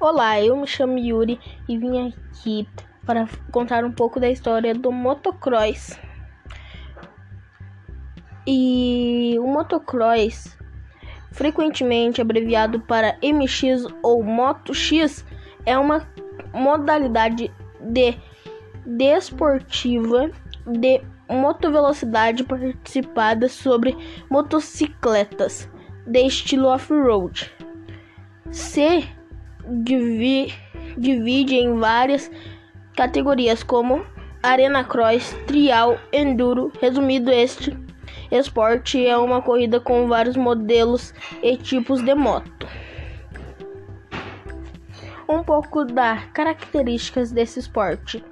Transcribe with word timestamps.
Olá, 0.00 0.40
eu 0.40 0.56
me 0.56 0.64
chamo 0.64 0.96
Yuri 0.96 1.40
e 1.68 1.76
vim 1.76 2.06
aqui 2.06 2.68
para 3.04 3.28
contar 3.50 3.84
um 3.84 3.90
pouco 3.90 4.20
da 4.20 4.30
história 4.30 4.72
do 4.72 4.92
motocross. 4.92 5.98
E 8.46 9.34
o 9.40 9.46
motocross, 9.48 10.56
frequentemente 11.32 12.20
abreviado 12.20 12.78
para 12.78 13.18
MX 13.20 13.86
ou 14.00 14.22
Moto 14.22 14.72
X, 14.72 15.26
é 15.66 15.76
uma 15.76 16.08
modalidade 16.54 17.52
de 17.80 18.16
desportiva 18.86 20.30
de 20.64 21.02
motovelocidade 21.28 22.44
participada 22.44 23.48
sobre 23.48 23.96
motocicletas 24.30 25.68
de 26.06 26.20
estilo 26.20 26.68
off-road. 26.68 27.52
Se 28.52 29.17
divide 29.68 31.54
em 31.54 31.78
várias 31.78 32.30
categorias 32.96 33.62
como 33.62 34.04
Arena 34.42 34.84
Cross, 34.84 35.36
Trial, 35.46 35.98
Enduro. 36.12 36.72
Resumido, 36.80 37.30
este 37.30 37.76
esporte 38.30 39.04
é 39.06 39.16
uma 39.16 39.42
corrida 39.42 39.80
com 39.80 40.06
vários 40.06 40.36
modelos 40.36 41.12
e 41.42 41.56
tipos 41.56 42.02
de 42.02 42.14
moto. 42.14 42.66
Um 45.28 45.42
pouco 45.42 45.84
das 45.84 46.24
características 46.32 47.30
desse 47.30 47.60
esporte. 47.60 48.24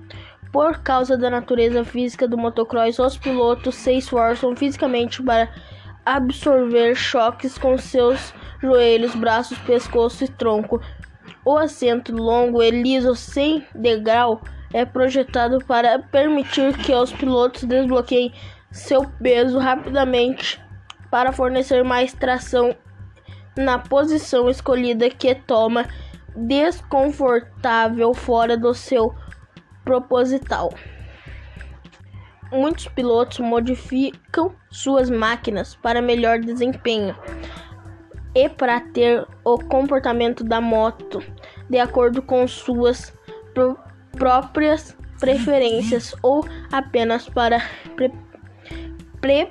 Por 0.50 0.78
causa 0.78 1.18
da 1.18 1.28
natureza 1.28 1.84
física 1.84 2.26
do 2.26 2.38
motocross, 2.38 2.98
os 2.98 3.18
pilotos 3.18 3.74
se 3.74 3.92
esforçam 3.98 4.56
fisicamente 4.56 5.22
para 5.22 5.50
absorver 6.04 6.94
choques 6.94 7.58
com 7.58 7.76
seus 7.76 8.32
joelhos, 8.62 9.14
braços, 9.14 9.58
pescoço 9.58 10.24
e 10.24 10.28
tronco. 10.28 10.80
O 11.48 11.56
assento 11.56 12.12
longo 12.12 12.60
e 12.60 12.72
liso 12.72 13.14
sem 13.14 13.64
degrau 13.72 14.40
é 14.74 14.84
projetado 14.84 15.64
para 15.64 15.96
permitir 16.00 16.76
que 16.76 16.92
os 16.92 17.12
pilotos 17.12 17.62
desbloqueiem 17.62 18.34
seu 18.72 19.08
peso 19.22 19.56
rapidamente 19.56 20.60
para 21.08 21.30
fornecer 21.30 21.84
mais 21.84 22.12
tração 22.12 22.74
na 23.56 23.78
posição 23.78 24.50
escolhida 24.50 25.08
que 25.08 25.36
toma 25.36 25.86
desconfortável 26.34 28.12
fora 28.12 28.56
do 28.56 28.74
seu 28.74 29.14
proposital. 29.84 30.74
Muitos 32.50 32.88
pilotos 32.88 33.38
modificam 33.38 34.52
suas 34.68 35.08
máquinas 35.08 35.76
para 35.76 36.02
melhor 36.02 36.40
desempenho 36.40 37.14
e 38.36 38.50
para 38.50 38.80
ter 38.80 39.26
o 39.42 39.58
comportamento 39.58 40.44
da 40.44 40.60
moto 40.60 41.22
de 41.68 41.78
acordo 41.78 42.22
com 42.22 42.46
suas 42.46 43.12
pr 43.54 43.74
próprias 44.12 44.96
preferências 45.20 46.14
ou 46.22 46.46
apenas 46.72 47.28
para 47.28 47.60
pre 49.20 49.48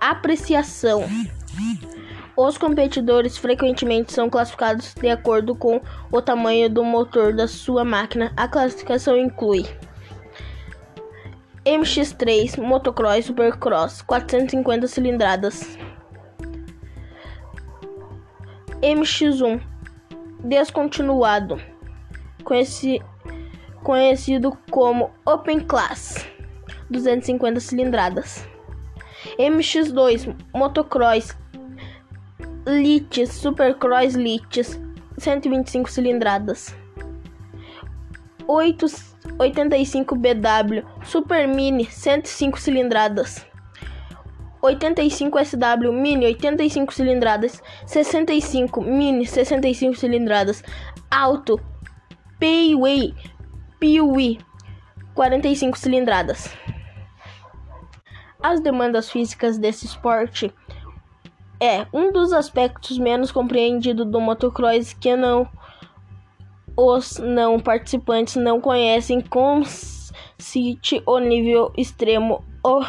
apreciação. 0.00 1.04
Os 2.36 2.58
competidores 2.58 3.38
frequentemente 3.38 4.12
são 4.12 4.28
classificados 4.28 4.92
de 4.94 5.08
acordo 5.08 5.54
com 5.54 5.80
o 6.12 6.20
tamanho 6.20 6.68
do 6.68 6.84
motor 6.84 7.32
da 7.32 7.48
sua 7.48 7.82
máquina. 7.82 8.30
A 8.36 8.46
classificação 8.46 9.16
inclui 9.16 9.64
MX3 11.64 12.60
Motocross 12.60 13.24
Supercross 13.24 14.02
450 14.02 14.86
cilindradas. 14.86 15.78
MX1 18.82 19.75
descontinuado, 20.46 21.58
conheci, 22.44 23.02
conhecido 23.82 24.56
como 24.70 25.10
Open 25.24 25.60
Class 25.60 26.26
250 26.88 27.60
cilindradas. 27.60 28.46
MX2 29.38 30.34
Motocross 30.54 31.36
Lites 32.64 33.32
Supercross 33.32 34.14
Lites 34.14 34.80
125 35.18 35.90
cilindradas. 35.90 36.74
8 38.46 38.86
85 39.38 40.14
BW 40.14 40.82
Super 41.04 41.48
Mini 41.48 41.84
105 41.84 42.58
cilindradas 42.58 43.44
85 44.62 45.38
SW 45.44 45.92
Mini 45.92 46.26
85 46.26 46.92
cilindradas 46.92 47.62
65 47.86 48.80
Mini 48.80 49.26
65 49.26 49.96
cilindradas 49.96 50.62
Alto 51.10 51.60
Payway 52.40 53.14
Peewee 53.78 54.38
45 55.14 55.78
cilindradas. 55.78 56.50
As 58.42 58.60
demandas 58.60 59.10
físicas 59.10 59.58
desse 59.58 59.86
esporte 59.86 60.52
é 61.58 61.86
um 61.92 62.12
dos 62.12 62.32
aspectos 62.32 62.98
menos 62.98 63.32
compreendidos 63.32 64.06
do 64.06 64.20
motocross 64.20 64.92
que 64.92 65.16
não 65.16 65.48
os 66.76 67.18
não 67.18 67.58
participantes 67.58 68.36
não 68.36 68.60
conhecem 68.60 69.22
consiste 69.22 71.02
o 71.06 71.18
nível 71.18 71.72
extremo 71.76 72.44
ou 72.62 72.84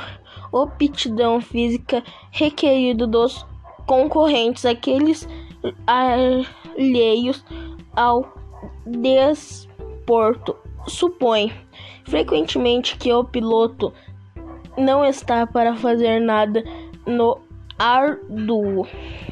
aptidão 0.54 1.42
física 1.42 2.04
requerido 2.32 3.08
dos 3.08 3.46
concorrentes, 3.86 4.66
aqueles 4.66 5.28
alheios 5.86 7.44
ao 7.96 8.32
desporto. 8.86 10.56
Supõe 10.88 11.52
frequentemente 12.06 12.98
que 12.98 13.12
o 13.12 13.24
piloto 13.24 13.92
não 14.78 15.04
está 15.04 15.46
para 15.46 15.76
fazer 15.76 16.22
nada 16.22 16.64
no 17.06 17.40
árduo 17.78 18.88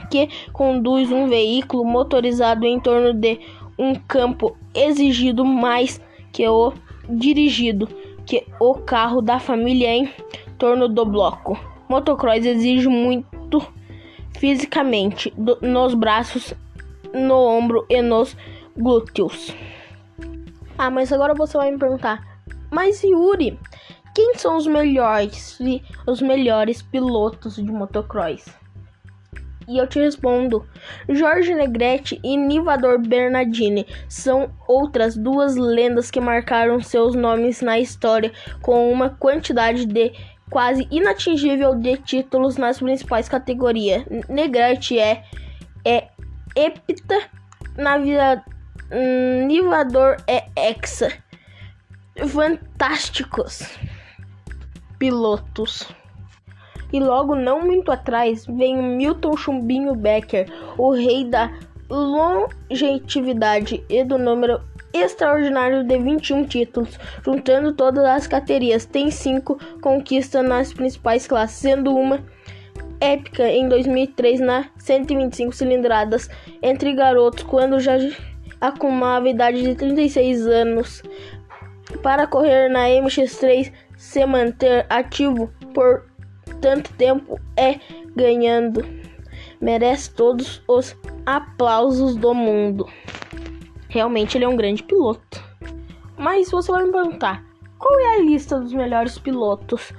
que 0.09 0.29
conduz 0.51 1.11
um 1.11 1.27
veículo 1.27 1.85
motorizado 1.85 2.65
em 2.65 2.79
torno 2.79 3.13
de 3.13 3.39
um 3.77 3.95
campo 3.95 4.55
exigido 4.73 5.43
mais 5.43 6.01
que 6.31 6.47
o 6.47 6.73
dirigido, 7.09 7.87
que 8.25 8.45
o 8.59 8.75
carro 8.75 9.21
da 9.21 9.39
família 9.39 9.89
em 9.89 10.11
torno 10.57 10.87
do 10.87 11.05
bloco. 11.05 11.57
Motocross 11.87 12.45
exige 12.45 12.87
muito 12.87 13.61
fisicamente 14.37 15.31
do, 15.37 15.57
nos 15.61 15.93
braços, 15.93 16.53
no 17.13 17.35
ombro 17.35 17.85
e 17.89 18.01
nos 18.01 18.35
glúteos. 18.75 19.53
Ah, 20.77 20.89
mas 20.89 21.11
agora 21.13 21.33
você 21.33 21.57
vai 21.57 21.71
me 21.71 21.77
perguntar, 21.77 22.21
mas 22.71 23.01
Yuri, 23.03 23.57
quem 24.13 24.35
são 24.35 24.57
os 24.57 24.67
melhores, 24.67 25.57
os 26.05 26.21
melhores 26.21 26.81
pilotos 26.81 27.55
de 27.55 27.71
motocross? 27.71 28.45
E 29.67 29.77
eu 29.77 29.87
te 29.87 29.99
respondo: 29.99 30.65
Jorge 31.09 31.53
Negrete 31.53 32.19
e 32.23 32.37
Nivador 32.37 32.99
Bernardini 32.99 33.85
são 34.07 34.51
outras 34.67 35.15
duas 35.15 35.55
lendas 35.55 36.11
que 36.11 36.19
marcaram 36.19 36.79
seus 36.81 37.15
nomes 37.15 37.61
na 37.61 37.79
história 37.79 38.31
com 38.61 38.91
uma 38.91 39.09
quantidade 39.09 39.85
de 39.85 40.13
quase 40.49 40.87
inatingível 40.91 41.75
de 41.75 41.97
títulos 41.97 42.57
nas 42.57 42.79
principais 42.79 43.27
categorias. 43.27 44.03
Negrete 44.29 44.99
é 44.99 45.23
é 45.83 46.07
hepta, 46.55 47.19
Nivador 49.47 50.17
é 50.27 50.45
hexa. 50.55 51.11
Fantásticos 52.27 53.77
pilotos. 54.97 55.87
E 56.95 56.99
logo 57.01 57.35
não 57.35 57.59
muito 57.61 57.91
atrás 57.91 58.45
vem 58.45 58.81
Milton 58.81 59.35
Chumbinho 59.35 59.93
Becker, 59.95 60.47
o 60.77 60.93
rei 60.93 61.25
da 61.25 61.51
longevidade 61.89 63.83
e 63.89 64.01
do 64.01 64.17
número 64.17 64.61
extraordinário 64.93 65.83
de 65.83 65.97
21 65.97 66.45
títulos, 66.45 66.97
juntando 67.21 67.73
todas 67.73 68.05
as 68.05 68.27
categorias. 68.27 68.85
Tem 68.85 69.11
cinco 69.11 69.59
conquistas 69.81 70.47
nas 70.47 70.71
principais 70.71 71.27
classes, 71.27 71.57
sendo 71.57 71.93
uma 71.93 72.23
épica 73.01 73.45
em 73.45 73.67
2003 73.67 74.39
na 74.39 74.69
125 74.77 75.51
cilindradas 75.51 76.29
entre 76.63 76.93
garotos, 76.93 77.43
quando 77.43 77.77
já 77.77 77.97
acumulava 78.61 79.25
a 79.25 79.31
idade 79.31 79.61
de 79.63 79.75
36 79.75 80.47
anos. 80.47 81.03
Para 82.01 82.25
correr 82.25 82.69
na 82.69 82.87
MX3, 82.87 83.73
se 83.97 84.25
manter 84.25 84.85
ativo 84.89 85.51
por 85.73 86.14
tanto 86.65 86.91
tempo 86.95 87.39
é 87.55 87.79
ganhando. 88.15 88.83
Merece 89.61 90.11
todos 90.11 90.63
os 90.67 90.97
aplausos 91.23 92.15
do 92.15 92.33
mundo. 92.33 92.89
Realmente 93.87 94.35
ele 94.35 94.45
é 94.45 94.47
um 94.47 94.55
grande 94.55 94.81
piloto. 94.81 95.43
Mas 96.17 96.49
você 96.49 96.71
vai 96.71 96.83
me 96.83 96.91
perguntar: 96.91 97.45
qual 97.77 97.99
é 97.99 98.15
a 98.15 98.21
lista 98.21 98.59
dos 98.59 98.73
melhores 98.73 99.19
pilotos? 99.19 99.93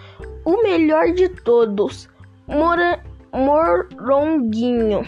O 0.44 0.60
melhor 0.64 1.12
de 1.12 1.28
todos, 1.28 2.08
Mora, 2.48 3.00
Moronguinho. 3.32 5.06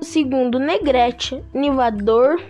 segundo 0.00 0.58
Negrete, 0.58 1.40
Nivador, 1.54 2.42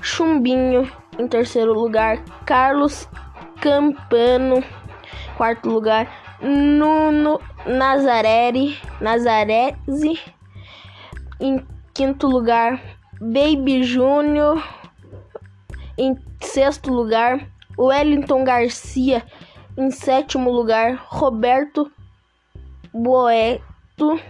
Chumbinho 0.00 0.88
em 1.18 1.26
terceiro 1.26 1.72
lugar, 1.72 2.22
Carlos 2.46 3.08
Campano, 3.60 4.62
quarto 5.36 5.68
lugar, 5.68 6.21
Nuno 6.42 7.40
Nazareri, 7.64 8.76
Nazarese, 9.00 10.20
em 11.40 11.64
quinto 11.94 12.26
lugar, 12.26 12.82
Baby 13.20 13.84
Júnior, 13.84 14.60
em 15.96 16.16
sexto 16.40 16.92
lugar, 16.92 17.48
Wellington 17.78 18.42
Garcia, 18.42 19.24
em 19.76 19.92
sétimo 19.92 20.50
lugar, 20.50 21.04
Roberto 21.06 21.88
Boeto, 22.92 24.20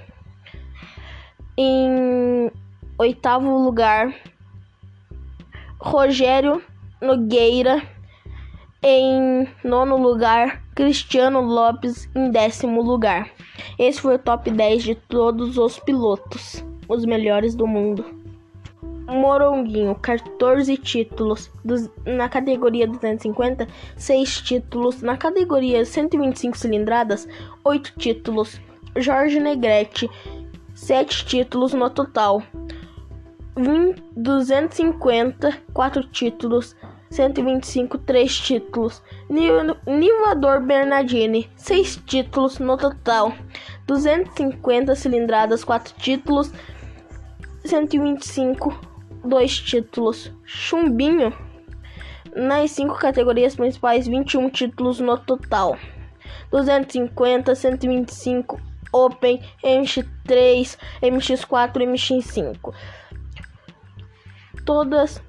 em 1.56 2.50
oitavo 2.99 3.56
lugar, 3.56 4.14
Rogério 5.81 6.62
Nogueira. 7.00 7.82
Em 8.84 9.46
nono 9.62 9.96
lugar, 9.96 10.61
Cristiano 10.75 11.40
Lopes 11.40 12.11
em 12.17 12.32
décimo 12.32 12.82
lugar. 12.82 13.31
Esse 13.79 14.00
foi 14.00 14.17
o 14.17 14.19
top 14.19 14.50
10 14.50 14.82
de 14.82 14.94
todos 14.96 15.56
os 15.56 15.79
pilotos, 15.79 16.64
os 16.88 17.05
melhores 17.05 17.55
do 17.55 17.64
mundo. 17.64 18.05
Moronguinho, 19.06 19.94
14 19.94 20.76
títulos 20.79 21.49
dos, 21.64 21.88
na 22.05 22.29
categoria 22.29 22.88
250, 22.88 23.69
6 23.96 24.40
títulos 24.40 25.00
na 25.00 25.17
categoria 25.17 25.85
125 25.85 26.58
cilindradas, 26.58 27.28
8 27.62 27.93
títulos. 27.96 28.61
Jorge 28.96 29.38
Negrete, 29.38 30.11
7 30.75 31.25
títulos 31.25 31.73
no 31.73 31.88
total. 31.88 32.43
20, 33.56 34.02
250, 34.17 35.56
4 35.73 36.02
títulos. 36.08 36.75
125, 37.12 37.99
3 37.99 38.41
títulos. 38.41 39.03
Nivador 39.29 40.61
Bernardini, 40.62 41.49
6 41.56 42.03
títulos 42.06 42.59
no 42.59 42.76
total. 42.76 43.35
250 43.87 44.97
cilindradas, 44.97 45.64
4 45.64 45.94
títulos. 45.97 46.50
125, 47.64 48.75
2 49.25 49.61
títulos. 49.61 50.32
Chumbinho, 50.44 51.32
nas 52.35 52.70
5 52.70 52.94
categorias 52.99 53.55
principais, 53.55 54.09
21 54.09 54.50
títulos 54.50 54.99
no 54.99 55.19
total. 55.19 55.76
250, 56.50 57.55
125, 57.55 58.59
Open, 58.91 59.41
MX3, 59.62 60.79
MX4, 61.03 61.85
MX5 61.85 62.75
todas 64.64 65.23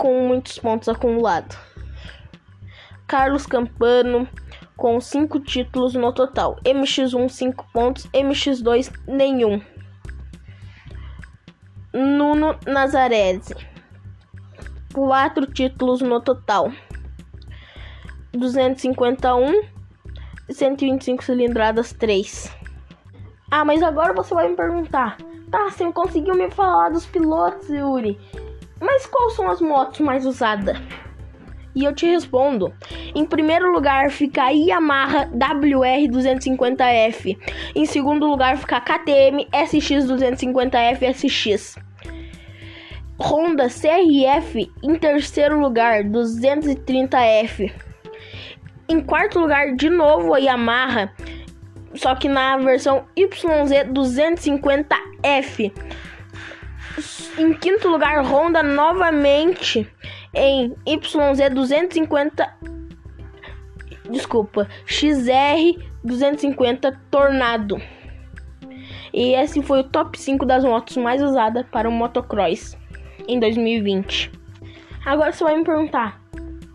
com 0.00 0.26
muitos 0.26 0.58
pontos 0.58 0.88
acumulados. 0.88 1.58
Carlos 3.06 3.44
Campano 3.44 4.26
com 4.74 4.98
5 4.98 5.40
títulos 5.40 5.92
no 5.92 6.10
total. 6.10 6.56
MX1 6.64 7.28
5 7.28 7.66
pontos, 7.70 8.06
MX2 8.06 8.90
nenhum. 9.06 9.60
Nuno 11.92 12.56
Nazarese 12.66 13.54
4 14.94 15.46
títulos 15.52 16.00
no 16.00 16.18
total. 16.18 16.72
251 18.32 19.68
125 20.48 21.22
cilindradas 21.22 21.92
3. 21.92 22.50
Ah, 23.50 23.66
mas 23.66 23.82
agora 23.82 24.14
você 24.14 24.32
vai 24.32 24.48
me 24.48 24.56
perguntar: 24.56 25.18
"Tá, 25.50 25.68
você 25.68 25.92
conseguiu 25.92 26.34
me 26.34 26.50
falar 26.50 26.88
dos 26.88 27.04
pilotos, 27.04 27.68
Yuri?" 27.68 28.18
Mas 28.80 29.06
quais 29.06 29.34
são 29.34 29.50
as 29.50 29.60
motos 29.60 30.00
mais 30.00 30.24
usadas? 30.24 30.78
E 31.74 31.84
eu 31.84 31.94
te 31.94 32.06
respondo. 32.06 32.72
Em 33.14 33.24
primeiro 33.24 33.70
lugar 33.70 34.10
fica 34.10 34.44
a 34.44 34.50
Yamaha 34.50 35.28
WR250F. 35.28 37.38
Em 37.76 37.86
segundo 37.86 38.26
lugar 38.26 38.56
fica 38.56 38.78
a 38.78 38.80
KTM 38.80 39.46
SX250F 39.52 41.14
SX. 41.14 41.76
Honda 43.20 43.68
CRF 43.68 44.72
em 44.82 44.96
terceiro 44.96 45.60
lugar 45.60 46.02
230F. 46.04 47.70
Em 48.88 49.00
quarto 49.00 49.38
lugar 49.38 49.76
de 49.76 49.90
novo 49.90 50.34
a 50.34 50.38
Yamaha, 50.38 51.12
só 51.94 52.14
que 52.14 52.28
na 52.28 52.56
versão 52.56 53.04
YZ 53.16 53.90
250F. 53.92 55.72
Em 57.38 57.52
quinto 57.54 57.88
lugar, 57.88 58.22
Honda 58.24 58.62
novamente 58.62 59.90
em 60.34 60.74
YZ 60.86 61.54
250. 61.54 62.56
Desculpa, 64.10 64.68
XR 64.86 65.78
250 66.02 67.00
Tornado. 67.10 67.80
E 69.12 69.34
esse 69.34 69.62
foi 69.62 69.80
o 69.80 69.84
top 69.84 70.18
5 70.18 70.46
das 70.46 70.64
motos 70.64 70.96
mais 70.96 71.22
usadas 71.22 71.66
para 71.70 71.88
o 71.88 71.92
motocross 71.92 72.76
em 73.26 73.38
2020. 73.38 74.30
Agora 75.04 75.32
você 75.32 75.44
vai 75.44 75.56
me 75.56 75.64
perguntar: 75.64 76.20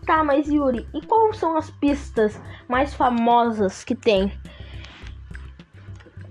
tá, 0.06 0.22
mas 0.22 0.48
Yuri, 0.48 0.86
e 0.94 1.00
quais 1.02 1.36
são 1.36 1.56
as 1.56 1.70
pistas 1.70 2.40
mais 2.68 2.94
famosas 2.94 3.84
que 3.84 3.94
tem? 3.94 4.32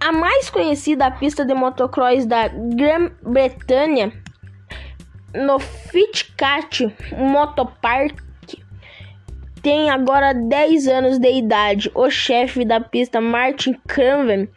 A 0.06 0.12
mais 0.12 0.52
conhecida 0.52 1.10
pista 1.10 1.44
de 1.44 1.56
motocross 1.56 2.28
da 2.28 2.48
Grã-Bretanha, 2.48 4.14
no 5.34 5.58
Fitcat 5.58 6.94
Motopark, 7.18 8.16
tem 9.64 9.90
agora 9.90 10.32
10 10.32 10.88
anos 10.90 11.18
de 11.18 11.32
idade. 11.32 11.90
O 11.96 12.08
chefe 12.12 12.64
da 12.64 12.80
pista, 12.80 13.20
Martin 13.20 13.74
Craven, 13.88 14.48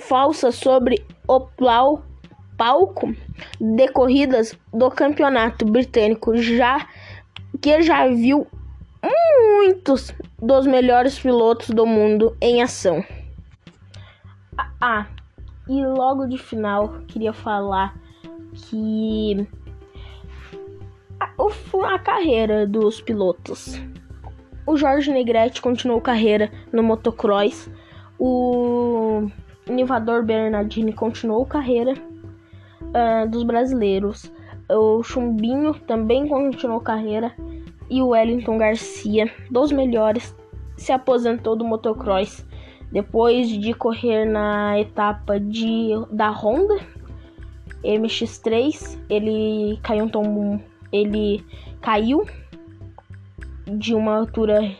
falsa 0.00 0.50
sobre 0.50 1.04
o 1.28 1.40
plau, 1.40 2.02
palco 2.56 3.14
de 3.60 3.88
corridas 3.88 4.58
do 4.72 4.90
campeonato 4.90 5.66
britânico, 5.66 6.34
já 6.38 6.88
que 7.60 7.82
já 7.82 8.08
viu 8.08 8.46
muitos 9.38 10.14
dos 10.40 10.66
melhores 10.66 11.18
pilotos 11.18 11.68
do 11.68 11.84
mundo 11.84 12.34
em 12.40 12.62
ação. 12.62 13.04
Ah, 14.84 15.06
e 15.68 15.86
logo 15.86 16.26
de 16.26 16.36
final 16.36 16.94
queria 17.06 17.32
falar 17.32 17.94
que 18.52 19.46
a, 21.20 21.94
a 21.94 21.98
carreira 22.00 22.66
dos 22.66 23.00
pilotos. 23.00 23.80
O 24.66 24.76
Jorge 24.76 25.12
Negrete 25.12 25.62
continuou 25.62 26.00
carreira 26.00 26.50
no 26.72 26.82
motocross. 26.82 27.70
O 28.18 29.28
Nivador 29.68 30.24
Bernardini 30.24 30.92
continuou 30.92 31.46
carreira 31.46 31.94
uh, 31.94 33.30
dos 33.30 33.44
brasileiros. 33.44 34.32
O 34.68 35.00
Chumbinho 35.04 35.74
também 35.74 36.26
continuou 36.26 36.80
carreira. 36.80 37.32
E 37.88 38.02
o 38.02 38.08
Wellington 38.08 38.58
Garcia, 38.58 39.30
dos 39.48 39.70
melhores, 39.70 40.34
se 40.76 40.90
aposentou 40.90 41.54
do 41.54 41.64
motocross 41.64 42.44
depois 42.92 43.48
de 43.48 43.72
correr 43.72 44.26
na 44.26 44.78
etapa 44.78 45.40
de, 45.40 45.92
da 46.10 46.28
Honda 46.28 46.78
MX3, 47.82 48.98
ele 49.08 49.80
caiu 49.82 50.04
um 50.04 50.08
tombo, 50.08 50.62
ele 50.92 51.42
caiu 51.80 52.26
de 53.66 53.94
uma 53.94 54.18
altura 54.18 54.76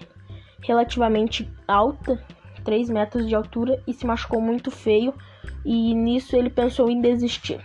relativamente 0.63 1.51
alta, 1.67 2.23
3 2.63 2.91
metros 2.91 3.27
de 3.27 3.35
altura, 3.35 3.83
e 3.87 3.95
se 3.95 4.07
machucou 4.07 4.43
muito 4.43 4.71
feio. 4.71 5.15
E 5.65 5.95
nisso 5.95 6.37
ele 6.37 6.51
pensou 6.51 6.91
em 6.91 7.01
desistir. 7.01 7.61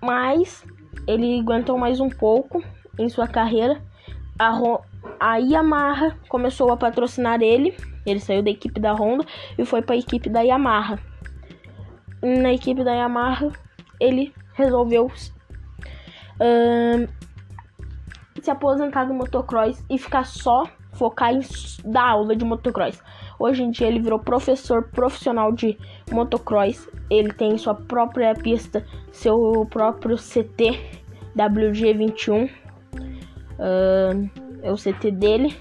Mas 0.00 0.64
ele 1.06 1.40
aguentou 1.40 1.76
mais 1.76 2.00
um 2.00 2.08
pouco 2.08 2.64
em 2.98 3.08
sua 3.10 3.28
carreira. 3.28 3.82
A, 4.38 4.58
a 5.20 5.36
Yamaha 5.36 6.16
começou 6.28 6.72
a 6.72 6.76
patrocinar 6.76 7.42
ele 7.42 7.76
ele 8.06 8.20
saiu 8.20 8.42
da 8.42 8.50
equipe 8.50 8.80
da 8.80 8.92
Honda 8.92 9.24
e 9.58 9.64
foi 9.64 9.82
para 9.82 9.94
a 9.94 9.98
equipe 9.98 10.28
da 10.28 10.40
Yamaha. 10.40 10.98
Na 12.22 12.52
equipe 12.52 12.82
da 12.82 12.92
Yamaha, 12.92 13.52
ele 14.00 14.32
resolveu 14.54 15.06
uh, 15.06 17.08
se 18.40 18.50
aposentar 18.50 19.04
do 19.04 19.14
motocross 19.14 19.84
e 19.90 19.98
ficar 19.98 20.24
só 20.24 20.64
focar 20.92 21.32
em 21.32 21.40
dar 21.84 22.10
aula 22.10 22.36
de 22.36 22.44
motocross. 22.44 23.02
Hoje 23.38 23.62
em 23.62 23.70
dia 23.70 23.88
ele 23.88 24.00
virou 24.00 24.18
professor 24.18 24.88
profissional 24.90 25.52
de 25.52 25.78
motocross. 26.10 26.88
Ele 27.10 27.32
tem 27.32 27.58
sua 27.58 27.74
própria 27.74 28.32
pista, 28.34 28.86
seu 29.10 29.66
próprio 29.70 30.16
CT 30.16 31.02
WG21. 31.36 32.50
Uh, 33.58 34.30
é 34.62 34.72
o 34.72 34.76
CT 34.76 35.10
dele, 35.10 35.54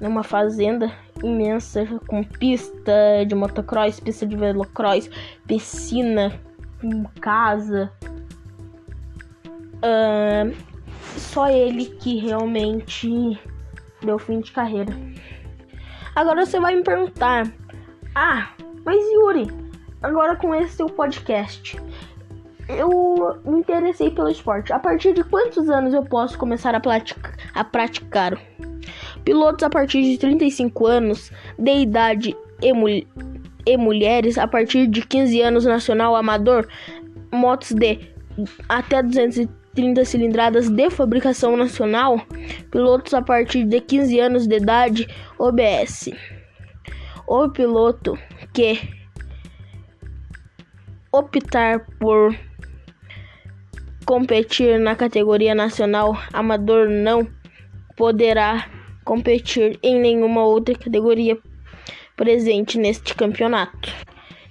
numa 0.00 0.22
fazenda 0.22 0.92
imensa 1.22 1.86
com 2.06 2.22
pista 2.24 3.24
de 3.26 3.34
motocross, 3.34 4.00
pista 4.00 4.26
de 4.26 4.36
velocross, 4.36 5.10
piscina, 5.46 6.32
casa. 7.20 7.90
Uh, 9.82 10.54
só 11.16 11.48
ele 11.48 11.86
que 11.86 12.18
realmente 12.18 13.38
deu 14.02 14.18
fim 14.18 14.40
de 14.40 14.52
carreira. 14.52 14.92
Agora 16.14 16.44
você 16.44 16.58
vai 16.60 16.74
me 16.74 16.82
perguntar: 16.82 17.50
Ah, 18.14 18.50
mas 18.84 18.98
Yuri, 19.12 19.48
agora 20.02 20.36
com 20.36 20.54
esse 20.54 20.76
seu 20.76 20.86
podcast, 20.86 21.76
eu 22.68 23.40
me 23.44 23.60
interessei 23.60 24.10
pelo 24.10 24.28
esporte. 24.28 24.72
A 24.72 24.78
partir 24.78 25.12
de 25.12 25.24
quantos 25.24 25.68
anos 25.68 25.94
eu 25.94 26.04
posso 26.04 26.38
começar 26.38 26.74
a, 26.74 26.80
a 27.54 27.64
praticar? 27.64 28.38
Pilotos 29.24 29.62
a 29.64 29.70
partir 29.70 30.02
de 30.02 30.18
35 30.18 30.86
anos 30.86 31.30
de 31.58 31.72
idade 31.72 32.36
e, 32.62 32.72
mul 32.72 33.06
e 33.66 33.76
mulheres 33.76 34.38
a 34.38 34.46
partir 34.46 34.86
de 34.86 35.02
15 35.02 35.40
anos 35.42 35.64
nacional 35.64 36.16
amador, 36.16 36.66
motos 37.30 37.72
de 37.72 37.98
até 38.68 39.02
230 39.02 40.04
cilindradas 40.04 40.68
de 40.68 40.90
fabricação 40.90 41.56
nacional, 41.56 42.20
pilotos 42.70 43.14
a 43.14 43.22
partir 43.22 43.64
de 43.64 43.80
15 43.80 44.20
anos 44.20 44.46
de 44.46 44.56
idade, 44.56 45.06
OBS. 45.38 46.10
O 47.26 47.48
piloto 47.48 48.18
que 48.52 48.80
optar 51.12 51.86
por 51.98 52.34
competir 54.04 54.80
na 54.80 54.96
categoria 54.96 55.54
nacional 55.54 56.16
amador 56.32 56.88
não 56.88 57.28
poderá 57.96 58.68
competir 59.10 59.76
em 59.82 59.98
nenhuma 59.98 60.44
outra 60.44 60.72
categoria 60.72 61.36
presente 62.16 62.78
neste 62.78 63.12
campeonato. 63.12 63.92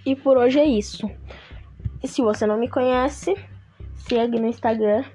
E 0.06 0.18
por 0.18 0.36
hoje 0.36 0.60
é 0.60 0.66
isso. 0.66 1.10
E 2.04 2.08
se 2.10 2.22
você 2.22 2.46
não 2.46 2.60
me 2.60 2.68
conhece, 2.68 3.38
segue 3.96 4.38
no 4.38 4.48
Instagram 4.48 5.06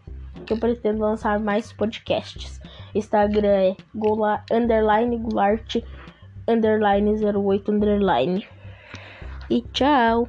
que 0.46 0.54
eu 0.54 0.58
pretendo 0.58 1.00
lançar 1.00 1.38
mais 1.38 1.74
podcasts. 1.74 2.58
Instagram 2.94 3.48
é 3.48 3.76
gola, 3.94 4.42
underline 4.50 5.18
gulart 5.18 5.76
underline 6.48 7.10
08 7.10 7.70
underline. 7.70 8.48
E 9.50 9.60
tchau! 9.74 10.26